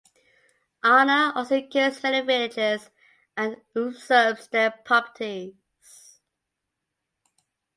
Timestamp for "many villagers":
2.01-2.89